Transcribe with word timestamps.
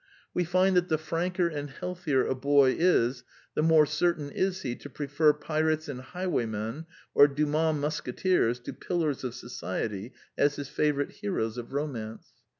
We 0.33 0.45
find 0.45 0.75
that 0.75 0.87
the 0.89 0.97
franker 0.97 1.47
and 1.47 1.69
healthier 1.69 2.25
a 2.25 2.33
boy 2.33 2.75
is, 2.75 3.23
the 3.53 3.61
more 3.61 3.85
certain 3.85 4.31
is 4.31 4.63
he 4.63 4.75
to 4.77 4.89
pre 4.89 5.05
fer 5.05 5.31
pirates 5.31 5.87
and 5.87 6.01
highwaymen, 6.01 6.87
or 7.13 7.27
Dumas 7.27 7.75
mus 7.79 8.01
keteers, 8.01 8.59
to" 8.63 8.73
pillars 8.87 9.23
of 9.23 9.35
society" 9.35 10.13
as 10.39 10.55
his 10.55 10.69
favorite 10.69 11.11
heroes 11.11 11.59
of 11.59 11.71
romance. 11.71 12.31